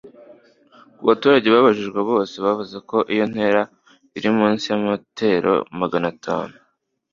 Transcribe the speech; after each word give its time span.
Ku 0.97 1.03
baturage 1.09 1.47
babajijwe 1.53 1.99
bose 2.09 2.35
bavuze 2.45 2.77
ko 2.89 2.97
iyo 3.13 3.25
ntera 3.31 3.61
iri 4.17 4.29
munsi 4.37 4.63
ya 4.71 4.77
metero 4.85 5.51
magana 5.79 6.07
atanu 6.13 6.55